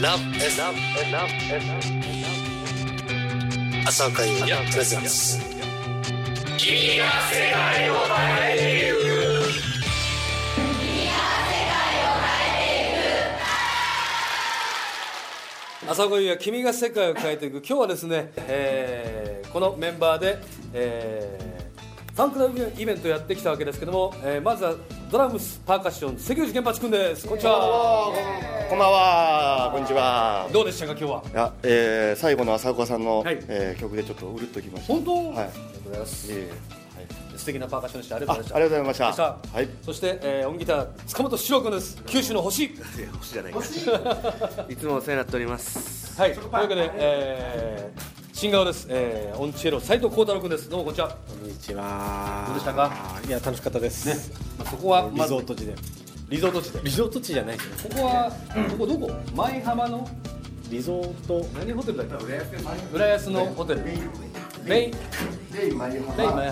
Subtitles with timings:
[0.00, 1.82] Love and love and love and love
[3.84, 5.38] 朝岡優也プレゼンツ
[6.56, 8.98] 君が世界を変えてゆく
[15.90, 17.56] 朝岡優也君が世界を変えていく。
[17.58, 20.38] 今日はですね、えーこのメンバーで、
[20.74, 21.47] えー
[22.18, 24.74] ファンクラブイベントやってきたわけですけども、えーまずは
[25.08, 27.28] ドラムスパーカッション関口源八君です。
[27.28, 28.12] こんにちは。
[28.68, 30.48] こんばんは、こんにちは。
[30.52, 31.22] どうでしたか今日は？
[31.32, 33.38] いや、えー、最後の浅岡さんの、はい。
[33.46, 34.92] えー曲でちょっとうるっときました。
[34.94, 35.26] 本当、はい。
[35.28, 36.32] ありがとうございます。
[36.32, 36.50] いえいえ。
[37.38, 38.16] 素敵なパーカッションでした。
[38.16, 39.06] ありがはい、とうございました。
[39.06, 39.56] あありがとうございました。
[39.56, 39.68] はい。
[39.82, 42.02] そして、えー、音ギター塚本史郎君です。
[42.04, 42.68] 九州の星。
[43.14, 43.60] 星じゃないか。
[44.68, 46.20] いつもお世話になっております。
[46.20, 46.34] はい。
[46.34, 50.70] というわけで、えー、新顔です、えー、オンチェロ斉藤幸太郎君です。
[50.70, 52.44] どうもこんにちは、こんにちは。
[52.46, 53.20] どうでしたか？
[53.26, 54.32] いや楽しかったです。
[54.56, 55.74] まあ、そこはリゾート地で。
[56.28, 56.80] リゾート地で。
[56.84, 57.90] リゾート地じゃないですよ。
[57.90, 58.30] ここは、
[58.70, 59.10] ここどこ？
[59.34, 60.08] 舞浜の？
[60.70, 61.44] リゾート。
[61.58, 62.40] 何ホテルだっけ？
[62.96, 63.82] 浦安のホテル。
[63.82, 64.92] ベイ。
[65.52, 65.72] ベイ？
[65.72, 65.98] 舞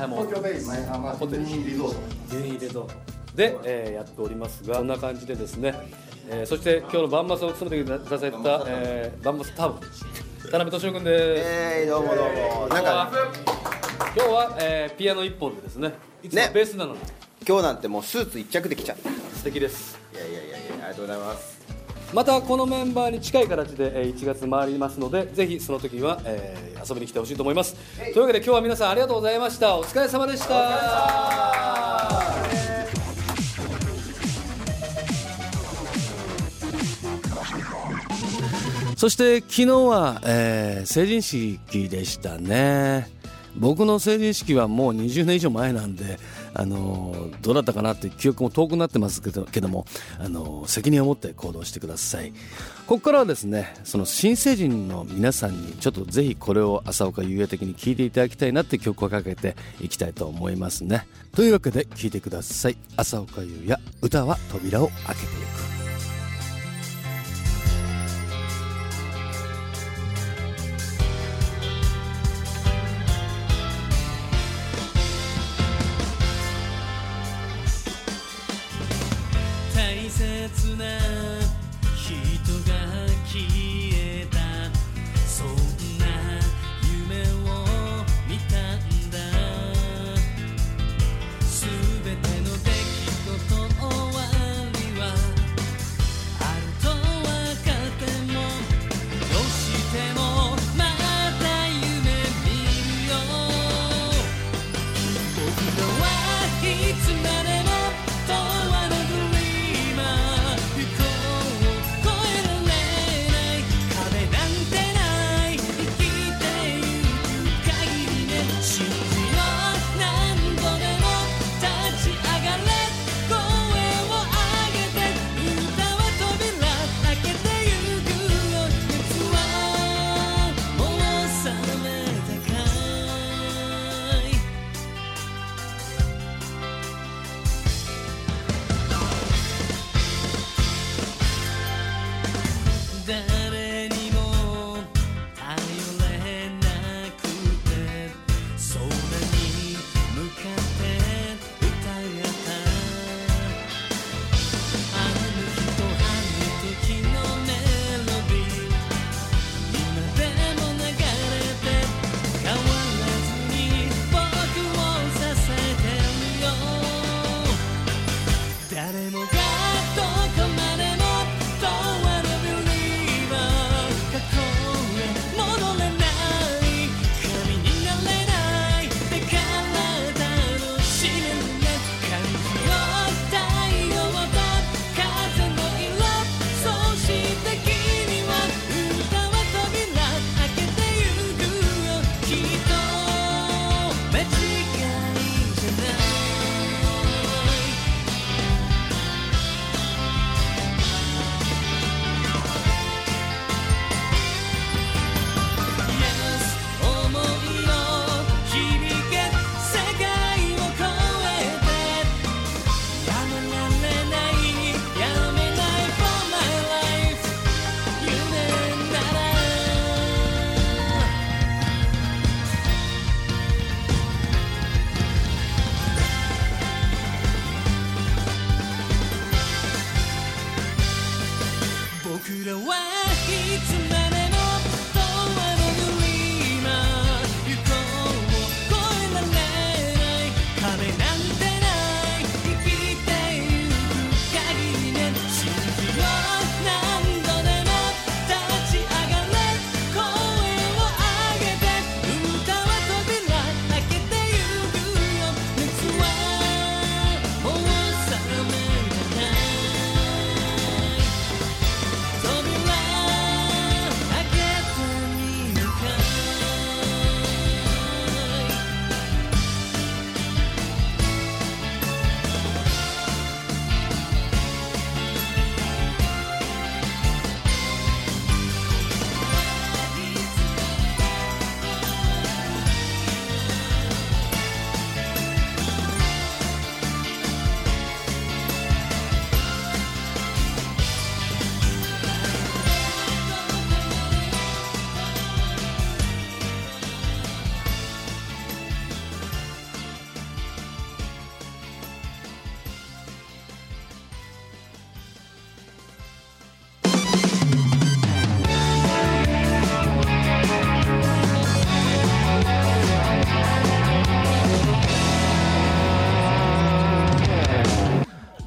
[0.01, 0.17] 浜。
[0.17, 1.45] 東京ベイマイハマホテル。
[1.45, 2.37] リゾート。
[2.37, 2.95] ゲイレゾート。
[3.37, 5.73] で、えーやっておりますがこんな感じでですね、
[6.31, 9.75] えーそして今日のバンマスを務めてくださった、えーバンマスタウン
[10.51, 12.69] 田辺俊夫君です、えー、どうもどうも。
[12.69, 13.11] なんか
[14.15, 15.93] 今日は、えーピアノ一本でですね。
[16.23, 16.51] いつもね。
[16.55, 17.01] ベースなのに、
[17.47, 18.97] 今日なんてもうスーツ一着で来ちゃっ
[19.35, 19.99] 素敵です。
[20.15, 21.59] やいやいやいやありがとうございます。
[22.15, 27.75] またこのメンバーに近い形でえー1月回りますのでぜひその時は、えー遊びに来てほしいと思います。
[27.97, 29.77] というわけで今日は皆さんありがとうございました。
[29.77, 31.57] お疲れ様でした
[38.97, 43.15] そして昨日は、えー成人式でしたね。
[43.59, 46.19] 僕の成人式はもう20年以上前なんで、
[46.55, 49.87] あのーどうだったかなって記憶も遠くなってますけどけども、
[50.19, 52.33] あのー責任を持って行動してください。
[52.87, 61.07] ここからはですねその新成人の皆さんにちょっとぜひこれを朝岡優也的に聴いていただきたいなって曲をかけていきたいと思いますね。
[61.35, 62.77] というわけで聴いてください。
[62.97, 65.29] 朝岡優也歌は扉を開けてい
[65.83, 65.86] く。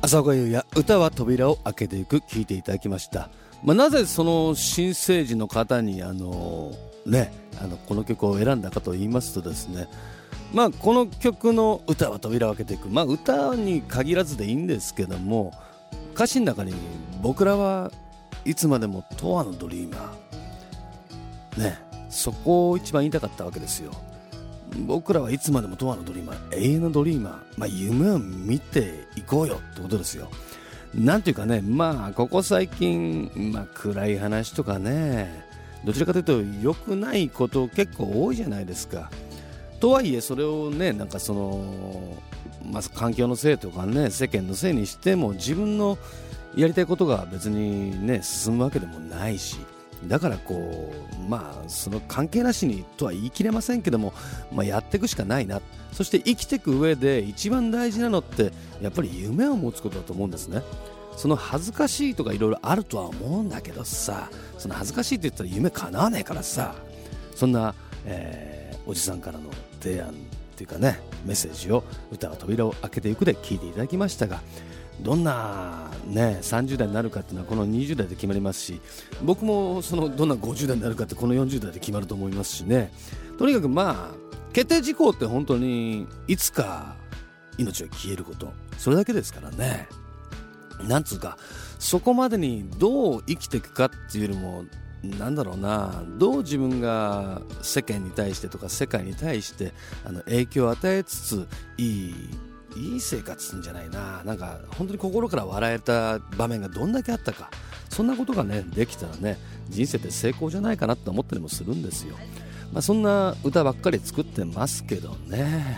[0.09, 3.29] 浅岡優也歌は扉を開けていく聞いていただきました、
[3.63, 6.71] まあ、なぜその新生児の方にあの
[7.05, 9.87] ねあのこの曲を選んだかと言いますとですね
[10.51, 12.87] まあこの曲の歌は扉を開けていく。
[12.87, 15.53] まあ歌に限らずでいいんですけども
[16.15, 16.73] 歌詞の中に
[17.21, 17.91] 僕らは
[18.45, 21.61] いつまでも永遠のドリーマー。
[21.61, 21.77] ね
[22.09, 23.91] そこを一番言いたかったわけですよ。
[24.85, 30.29] 僕らはいつまでも永遠のドリーマー永遠のドリーマー、まあ、夢を見ていこうよってことですよ。
[30.93, 35.45] なんていうかねまあここ最近、まあ、暗い話とかね
[35.85, 39.09] どちらかというと良くないこと結構多いじゃないですか。
[39.79, 42.17] とはいえそれをねなんかその、
[42.69, 45.97] まあ、環境のせいとかね世間のせいにしても自分の
[46.55, 49.57] やりたいことが別にね進むわけでもないし
[50.05, 54.13] だからこうまあその関係なしにとは言い切れませんけども、
[54.51, 55.61] まあ、やっていくしかないな。
[55.91, 58.51] そして生きていく上で一番大事なのって
[58.81, 60.61] やっぱり夢を持つことだと思うんですね。
[61.17, 66.75] その恥ずかしいとかいろいろあるとは思うんだけどさその恥ずかしいって言ったら夢叶わねえからさ
[67.35, 67.75] そんな、
[68.05, 68.59] えー
[68.89, 70.11] おじさんからの提案っ
[70.55, 74.41] ていうかねメッセージを歌は扉を開けていくで聞いていただきましたが
[75.01, 78.81] どんな、ね、30代になるかっていうのはこの20代で決まりますし
[79.23, 82.91] 僕もそのどんな50代になるかってこの40代で決まると思いますしね。
[83.37, 86.95] とにかくまあ決定事項って本当にいつか
[87.57, 88.51] 命が消えること。
[88.77, 89.87] それだけですからね。
[90.87, 91.37] なんつうか
[91.77, 94.63] そこまでにどう生きていくかっていうよりも
[95.03, 96.03] なんだろうな。
[96.17, 99.73] どう自分が世間に対してとか世界に対して
[100.05, 101.47] あの影響を与えつつ
[101.77, 102.15] いい
[102.75, 104.23] いい生活すんじゃないな。
[104.23, 107.49] なんか本当に心から笑えた場面がどんだけあったか。
[107.89, 109.37] そんなことがねできたらね
[109.69, 112.15] 人生って成功じゃないかなって思ったりもするんですよ、
[112.71, 115.77] まあ、そんな歌ばっかり作ってますけどね。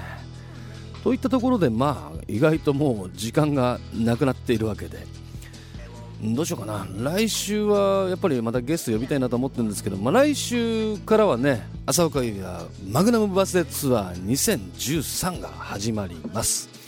[1.04, 5.08] といったところでまあ意外ともう時間がなくなっているわけで。
[6.24, 6.86] どうしようかな。
[7.00, 16.81] 来週はやっぱりまたゲスト呼びたいなと思ってるんですけど、まあ、来週からはね浅岡優也マグナムバスデーツアー2013が始まります。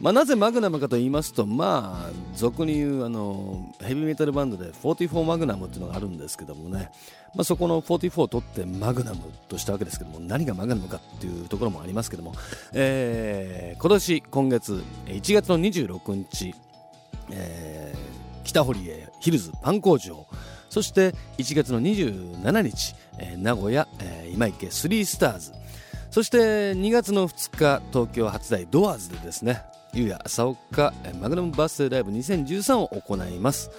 [0.00, 6.90] まあ、なぜマグナムかと言いますと、まあ、俗に言うあのヘビーメタルバンドで44マグナムっていうのがあるんですけどもね、
[7.34, 12.32] まあ、そこの44を取ってマグナムとしたわけですけども何がマグナムかっていうところもありますけども、
[12.72, 16.54] えー今年今月1月の26日、
[17.30, 20.26] えー北堀江ヒルズパン工場。
[20.70, 25.52] そして1月の27日、えー名古屋、えー今池3スターズ。
[26.10, 33.70] そして2月の2日東京初台ドアーズでですねゆうや朝岡マグナムバースデーライブ2013を行います、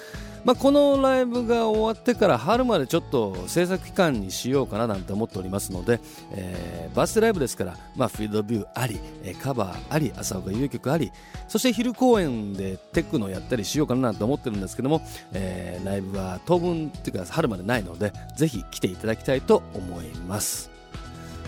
[0.44, 6.00] まあ、このライブが終わってから春までちょっと制作期間にしようかななんて思っておりますので、
[6.34, 9.00] えーバースデーライブですから、まあ、フィールドビューあり、
[9.42, 11.10] カバーあり朝岡優曲あり
[11.48, 15.02] そして昼公演でテクノやったりしようかななんて思ってるんですけども、
[15.32, 20.70] えーライブは当分っていうか春までないのでぜひ来ていただきたいと思います。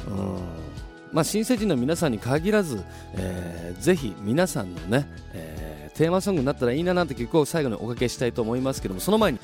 [0.08, 0.83] うん。
[1.14, 2.84] まあ、新成人の皆さんに限らず、
[3.16, 9.40] えーぜひ皆さんのね、えーテーマソングになったらいいななんて曲を最後におかけしたいと思いますけどもその前に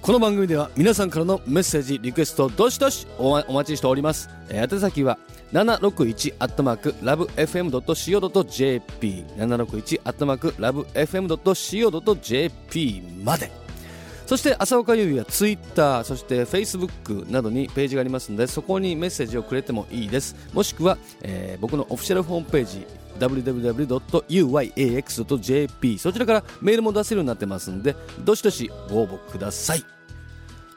[0.00, 5.18] この番組では皆さんからのメッセージリクエストどしどしお待ちしております、えー宛先は
[5.52, 13.59] 761アットマークラブ FM.co.jp 761アットマークラブ FM.co.jp まで。
[14.30, 20.36] そして浅岡優也ツイッターそして Facebook などにページがありますのでそこにメッセージをくれてもいいです。
[20.52, 22.86] もしくは、えー僕のオフィシャルホームページ
[23.18, 23.98] www.uyax.jp
[25.98, 29.99] そちらからメールも出せるようになってますんでどしどしご応募ください。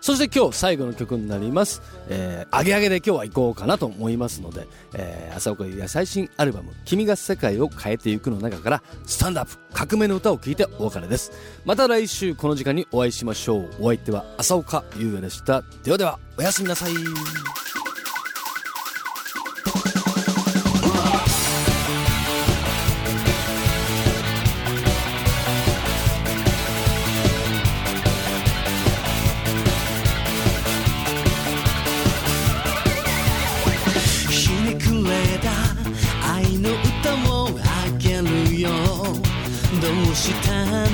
[0.04, 11.32] そして今日最後の曲になります、えー、アゲアゲで今日は行こうかなと思いますので、えー、浅岡優也最新アルバム「君が世界を変えてゆく」の中からスタンドアップ革命の歌を聴いてお別れです。
[11.64, 13.70] また来週この時間にお会いしましょう。
[13.80, 15.64] お相手は朝岡優也でした。
[15.84, 16.92] ではではおやすみなさい。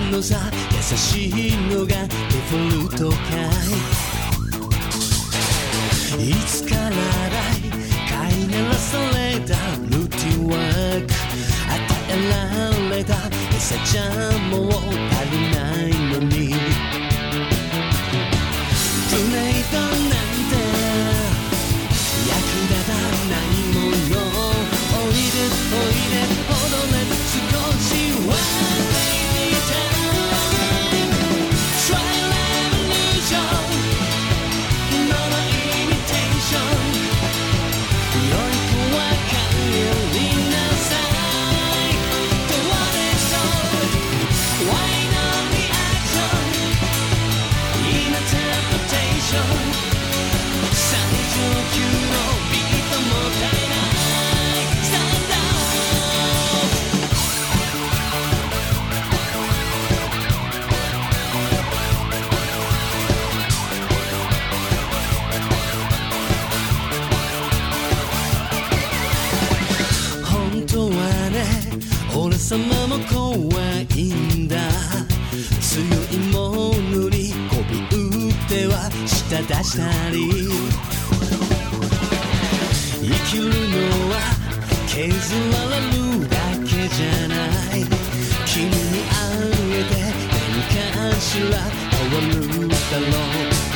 [0.10, 1.94] のさ優しいのがデ
[2.50, 3.16] フォルトか
[6.18, 6.30] い。
[6.30, 7.62] いつからだい
[8.10, 9.54] 飼いならされた
[9.86, 11.14] ルーティンワーク。
[11.70, 11.78] 与
[12.10, 12.14] え
[12.90, 13.14] られた
[13.56, 14.02] 餌ちゃ
[14.32, 14.58] んも
[72.50, 73.62] 様も怖
[73.96, 74.58] いんだ。
[75.62, 80.18] 強いものにこび打っては舌出したり。
[83.00, 83.54] 生きるの
[84.10, 84.18] は
[84.88, 84.98] 削
[85.54, 86.34] られるだ
[86.66, 87.36] けじゃな
[87.78, 87.86] い。
[88.48, 89.22] 君に会
[89.72, 89.94] えて
[90.34, 91.54] 何かしら
[91.92, 93.06] 変わるだろ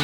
[0.00, 0.03] う。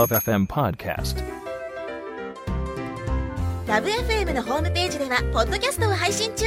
[0.00, 1.22] Love FM Podcast.
[3.66, 6.46] Love FM のホームページではポッドキャストを配信中。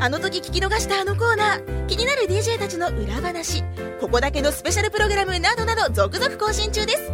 [0.00, 1.86] あの時聞き逃したあのコーナー。
[1.86, 3.62] 気になる DJ たちの裏話。
[4.00, 7.12] ここだけのスペシャルプログラムなどなど続々更新中です。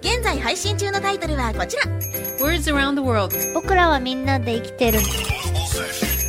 [0.00, 1.82] 現在配信中のタイトルはこちら。
[2.38, 5.00] Words around the world 僕らはみんなで生きてる。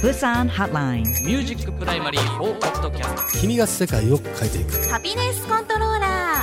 [0.02, 4.90] Busan Hotline Music Primary for Podcast 君が世界を変えていく。
[4.90, 6.17] Happiness Controller